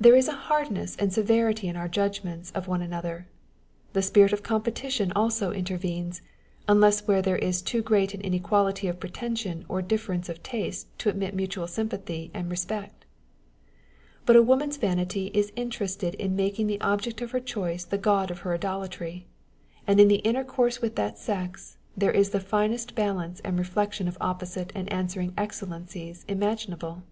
[0.00, 3.28] There is a hardness and severity in our judgments of one another;
[3.92, 6.22] the spirit of competition also intervenes,
[6.66, 11.10] unless where there is too great an inequality of pretension or difference of taste to
[11.10, 13.04] admit of mutual sympathy and respect;
[14.24, 18.30] but a woman's vanity is interested in making the object of her choice the god
[18.30, 19.26] of her idolatry;
[19.86, 24.16] and hi the intercourse with that sex, there is the finest balance and reflection of
[24.22, 27.02] opposite and answering excellences imaginable